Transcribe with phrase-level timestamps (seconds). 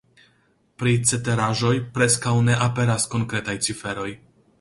[0.83, 4.09] Pri ceteraĵoj preskaŭ ne aperas konkretaj ciferoj.